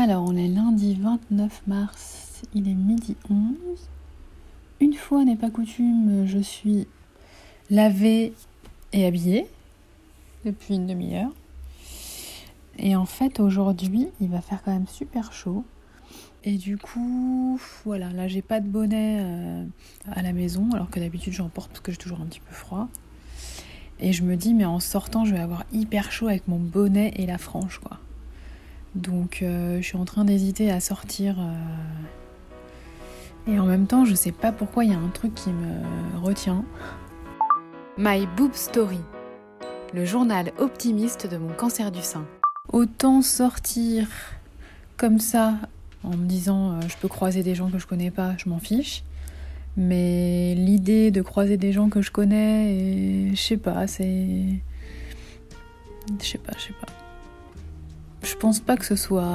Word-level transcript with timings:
Alors, 0.00 0.22
on 0.24 0.36
est 0.36 0.46
lundi 0.46 0.94
29 0.94 1.62
mars, 1.66 2.42
il 2.54 2.68
est 2.68 2.74
midi 2.74 3.16
11. 3.28 3.56
Une 4.78 4.94
fois 4.94 5.24
n'est 5.24 5.34
pas 5.34 5.50
coutume, 5.50 6.24
je 6.24 6.38
suis 6.38 6.86
lavée 7.68 8.32
et 8.92 9.06
habillée 9.06 9.48
depuis 10.44 10.76
une 10.76 10.86
demi-heure. 10.86 11.32
Et 12.78 12.94
en 12.94 13.06
fait, 13.06 13.40
aujourd'hui, 13.40 14.06
il 14.20 14.28
va 14.28 14.40
faire 14.40 14.62
quand 14.62 14.70
même 14.70 14.86
super 14.86 15.32
chaud. 15.32 15.64
Et 16.44 16.58
du 16.58 16.78
coup, 16.78 17.58
voilà, 17.84 18.10
là 18.10 18.28
j'ai 18.28 18.40
pas 18.40 18.60
de 18.60 18.68
bonnet 18.68 19.18
euh, 19.20 19.64
à 20.12 20.22
la 20.22 20.32
maison, 20.32 20.70
alors 20.74 20.90
que 20.90 21.00
d'habitude 21.00 21.32
j'en 21.32 21.48
porte 21.48 21.70
parce 21.70 21.80
que 21.80 21.90
j'ai 21.90 21.98
toujours 21.98 22.20
un 22.20 22.26
petit 22.26 22.38
peu 22.38 22.54
froid. 22.54 22.86
Et 23.98 24.12
je 24.12 24.22
me 24.22 24.36
dis, 24.36 24.54
mais 24.54 24.64
en 24.64 24.78
sortant, 24.78 25.24
je 25.24 25.34
vais 25.34 25.40
avoir 25.40 25.64
hyper 25.72 26.12
chaud 26.12 26.28
avec 26.28 26.46
mon 26.46 26.60
bonnet 26.60 27.14
et 27.16 27.26
la 27.26 27.36
frange, 27.36 27.80
quoi. 27.80 27.98
Donc 28.94 29.40
euh, 29.42 29.78
je 29.80 29.82
suis 29.86 29.96
en 29.96 30.04
train 30.04 30.24
d'hésiter 30.24 30.70
à 30.70 30.80
sortir. 30.80 31.36
euh, 31.38 31.52
Et 33.52 33.58
en 33.58 33.66
même 33.66 33.86
temps, 33.86 34.04
je 34.04 34.14
sais 34.14 34.32
pas 34.32 34.52
pourquoi 34.52 34.84
il 34.84 34.90
y 34.90 34.94
a 34.94 34.98
un 34.98 35.08
truc 35.08 35.34
qui 35.34 35.50
me 35.50 36.18
retient. 36.20 36.64
My 37.96 38.26
Boob 38.36 38.54
Story, 38.54 39.00
le 39.94 40.04
journal 40.04 40.52
optimiste 40.58 41.26
de 41.26 41.36
mon 41.36 41.52
cancer 41.52 41.90
du 41.90 42.02
sein. 42.02 42.24
Autant 42.72 43.22
sortir 43.22 44.08
comme 44.96 45.18
ça 45.18 45.54
en 46.04 46.10
me 46.10 46.26
disant 46.26 46.72
euh, 46.72 46.80
je 46.88 46.96
peux 46.96 47.08
croiser 47.08 47.42
des 47.42 47.54
gens 47.54 47.70
que 47.70 47.78
je 47.78 47.86
connais 47.86 48.10
pas, 48.10 48.34
je 48.36 48.48
m'en 48.48 48.58
fiche. 48.58 49.02
Mais 49.76 50.54
l'idée 50.56 51.10
de 51.12 51.22
croiser 51.22 51.56
des 51.56 51.72
gens 51.72 51.88
que 51.88 52.02
je 52.02 52.10
connais, 52.10 52.74
et 52.74 53.30
je 53.36 53.40
sais 53.40 53.56
pas, 53.56 53.86
c'est. 53.86 54.60
Je 56.20 56.26
sais 56.26 56.38
pas, 56.38 56.52
je 56.58 56.64
sais 56.64 56.74
pas. 56.80 56.88
Je 58.28 58.36
pense 58.36 58.60
pas 58.60 58.76
que 58.76 58.84
ce 58.84 58.96
soit. 58.96 59.26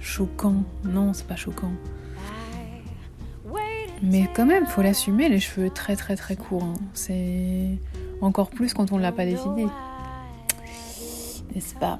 choquant. 0.00 0.62
Non, 0.84 1.12
c'est 1.12 1.26
pas 1.26 1.36
choquant. 1.36 1.72
Mais 4.02 4.28
quand 4.34 4.46
même, 4.46 4.66
faut 4.66 4.82
l'assumer, 4.82 5.28
les 5.28 5.40
cheveux 5.40 5.70
très 5.70 5.94
très 5.96 6.16
très 6.16 6.36
courts. 6.36 6.64
hein. 6.64 6.74
C'est 6.94 7.78
encore 8.20 8.50
plus 8.50 8.72
quand 8.74 8.92
on 8.92 8.98
l'a 8.98 9.12
pas 9.12 9.24
décidé. 9.24 9.66
N'est-ce 11.54 11.74
pas? 11.74 11.98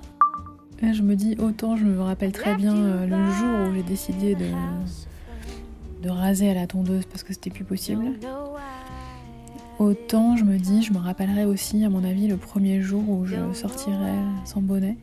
Je 0.82 1.02
me 1.02 1.14
dis, 1.14 1.36
autant 1.38 1.76
je 1.76 1.84
me 1.84 2.00
rappelle 2.00 2.32
très 2.32 2.54
bien 2.54 2.74
euh, 2.74 3.06
le 3.06 3.30
jour 3.32 3.68
où 3.70 3.74
j'ai 3.74 3.82
décidé 3.82 4.34
de, 4.34 4.46
de 6.02 6.08
raser 6.08 6.50
à 6.50 6.54
la 6.54 6.66
tondeuse 6.66 7.04
parce 7.04 7.22
que 7.22 7.34
c'était 7.34 7.50
plus 7.50 7.64
possible. 7.64 8.04
Autant 9.80 10.36
je 10.36 10.44
me 10.44 10.58
dis, 10.58 10.82
je 10.82 10.92
me 10.92 10.98
rappellerai 10.98 11.46
aussi, 11.46 11.86
à 11.86 11.88
mon 11.88 12.04
avis, 12.04 12.28
le 12.28 12.36
premier 12.36 12.82
jour 12.82 13.02
où 13.08 13.24
je 13.24 13.54
sortirai 13.54 14.12
sans 14.44 14.60
bonnet. 14.60 14.98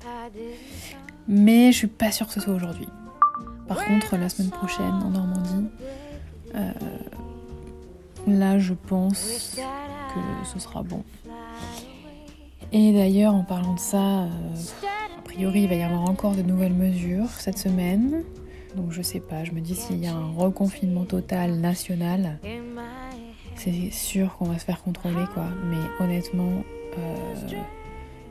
Mais 1.28 1.72
je 1.72 1.78
suis 1.78 1.88
pas 1.88 2.12
sûre 2.12 2.28
que 2.28 2.34
ce 2.34 2.40
soit 2.40 2.54
aujourd'hui. 2.54 2.88
Par 3.68 3.84
contre, 3.84 4.16
la 4.18 4.30
semaine 4.30 4.52
prochaine, 4.52 4.94
en 5.04 5.10
Normandie, 5.10 5.66
euh, 6.54 6.72
là, 8.28 8.60
je 8.60 8.76
pense 8.76 9.58
que 10.14 10.48
ce 10.48 10.60
sera 10.60 10.84
bon. 10.84 11.04
Et 12.72 12.94
d'ailleurs, 12.94 13.34
en 13.34 13.44
parlant 13.44 13.74
de 13.74 13.80
ça, 13.80 14.26
euh, 14.26 14.28
a 15.18 15.22
priori, 15.24 15.62
il 15.62 15.70
va 15.70 15.76
y 15.76 15.82
avoir 15.82 16.08
encore 16.08 16.36
de 16.36 16.44
nouvelles 16.44 16.76
mesures 16.76 17.32
cette 17.40 17.58
semaine. 17.58 18.24
Donc 18.76 18.92
je 18.92 19.02
sais 19.02 19.22
pas, 19.22 19.44
je 19.44 19.54
me 19.54 19.60
dis 19.60 19.74
s'il 19.74 19.98
y 19.98 20.06
a 20.06 20.14
un 20.14 20.34
reconfinement 20.34 21.06
total 21.06 21.56
national, 21.56 22.38
c'est 23.58 23.92
sûr 23.92 24.36
qu'on 24.38 24.46
va 24.46 24.60
se 24.60 24.66
faire 24.66 24.82
contrôler 24.82 25.26
quoi. 25.34 25.46
Mais 25.66 26.04
honnêtement, 26.04 26.64
euh, 26.98 27.16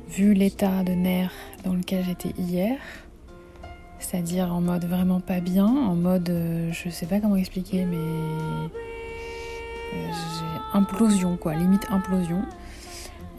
vu 0.09 0.35
l'état 0.35 0.85
de 0.85 0.93
nerfs 0.93 1.35
dans 1.65 1.75
lequel 1.75 2.05
j'étais 2.05 2.33
hier, 2.39 2.79
c'est-à-dire 3.99 4.55
en 4.55 4.61
mode 4.61 4.85
vraiment 4.85 5.21
pas 5.21 5.41
bien, 5.41 5.67
en 5.67 5.95
mode 5.95 6.31
euh, 6.31 6.73
je 6.73 6.89
sais 6.89 7.07
pas 7.07 7.21
comment 7.21 7.37
expliquer, 7.37 7.85
mais 7.85 7.97
euh, 7.97 8.69
implosion 10.73 11.37
quoi, 11.37 11.55
limite 11.55 11.87
implosion. 11.91 12.43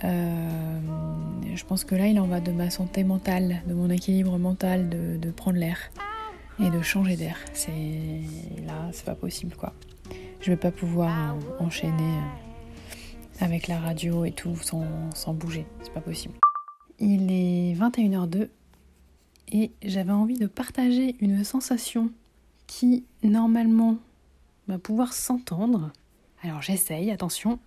Je 0.03 1.66
pense 1.66 1.85
que 1.85 1.95
là, 1.95 2.06
il 2.06 2.19
en 2.19 2.28
va 2.28 2.40
de 2.40 2.51
ma 2.51 2.69
santé 2.69 3.03
mentale, 3.03 3.63
de 3.66 3.73
mon 3.73 3.90
équilibre 3.90 4.38
mental, 4.38 4.90
de, 4.90 5.17
de 5.17 5.31
prendre 5.31 5.57
l'air 5.57 5.79
et 6.63 6.69
de 6.69 6.81
changer 6.84 7.16
d'air. 7.16 7.35
C'est 7.53 7.72
là, 8.66 8.90
c'est 8.91 9.06
pas 9.06 9.16
possible 9.16 9.56
quoi. 9.56 9.73
Je 10.41 10.51
vais 10.51 10.57
pas 10.57 10.71
pouvoir 10.71 11.35
euh, 11.35 11.39
enchaîner 11.59 12.17
euh, 12.17 13.45
avec 13.45 13.67
la 13.67 13.79
radio 13.79 14.25
et 14.25 14.31
tout 14.31 14.55
sans, 14.57 15.33
bouger. 15.33 15.65
C'est 15.83 15.93
pas 15.93 16.01
possible. 16.01 16.35
Il 16.99 17.31
est 17.31 17.73
21h02 17.75 18.49
et 19.51 19.71
j'avais 19.83 20.11
envie 20.11 20.37
de 20.37 20.47
partager 20.47 21.15
une 21.21 21.43
sensation 21.43 22.11
qui 22.67 23.05
normalement 23.23 23.97
va 24.67 24.77
pouvoir 24.77 25.13
s'entendre. 25.13 25.91
Alors 26.43 26.61
j'essaye, 26.61 27.11
attention. 27.11 27.59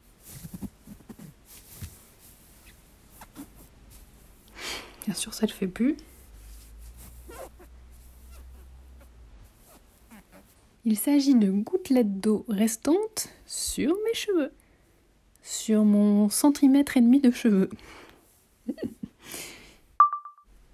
Bien 5.07 5.15
sûr, 5.15 5.35
ça 5.35 5.47
le 5.47 5.53
fait 5.53 5.67
plus. 5.67 5.97
Il 10.91 10.99
s'agit 10.99 11.37
de 11.37 11.53
gouttelettes 11.53 12.19
d'eau 12.19 12.45
restantes 12.49 13.29
sur 13.47 13.95
mes 14.05 14.13
cheveux. 14.13 14.51
Sur 15.41 15.85
mon 15.85 16.29
centimètre 16.29 16.97
et 16.97 17.01
demi 17.01 17.21
de 17.21 17.31
cheveux. 17.31 17.71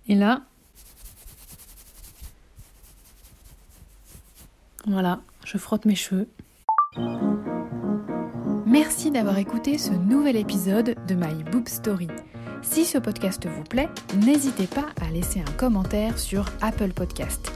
Et 0.09 0.15
là, 0.15 0.41
voilà, 4.87 5.21
je 5.45 5.59
frotte 5.59 5.85
mes 5.85 5.95
cheveux. 5.95 6.29
Merci 8.65 9.11
d'avoir 9.11 9.37
écouté 9.37 9.77
ce 9.77 9.93
nouvel 9.93 10.37
épisode 10.37 10.97
de 11.07 11.15
My 11.15 11.45
Boob 11.45 11.69
Story. 11.69 12.09
Si 12.63 12.87
ce 12.87 12.97
podcast 12.97 13.47
vous 13.47 13.65
plaît, 13.65 13.91
n'hésitez 14.25 14.67
pas 14.67 14.87
à 15.03 15.11
laisser 15.11 15.41
un 15.41 15.53
commentaire 15.59 16.19
sur 16.19 16.47
Apple 16.63 16.95
Podcast. 16.95 17.56